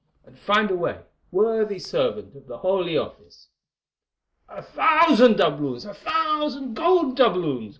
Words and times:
and 0.25 0.37
find 0.39 0.71
a 0.71 0.75
way, 0.75 0.97
worthy 1.31 1.77
servant 1.77 2.35
of 2.35 2.47
the 2.47 2.57
Holy 2.57 2.97
Office." 2.97 3.49
"A 4.49 4.63
thousand 4.63 5.37
doubloons!—a 5.37 5.93
thousand 5.93 6.73
gold 6.73 7.15
doubloons!" 7.17 7.69